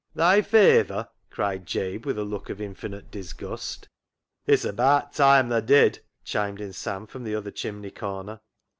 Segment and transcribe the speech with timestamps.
[0.15, 3.87] "Thy fayther!" cried Jabe, with a look of infinite disgust."
[4.47, 8.39] It's abaat toime tha did," chimed in Sam from the other chimney corner.